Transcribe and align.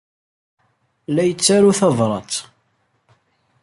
La 1.13 1.23
ittaru 1.31 1.71
tabṛat. 1.79 2.33